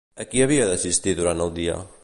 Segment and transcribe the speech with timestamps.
[0.23, 1.77] A qui havia d'assistir durant el dia?